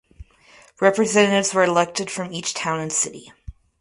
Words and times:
Representatives 0.81 1.53
were 1.53 1.63
elected 1.63 2.09
from 2.09 2.33
each 2.33 2.55
town 2.55 2.79
and 2.79 2.91
city. 2.91 3.31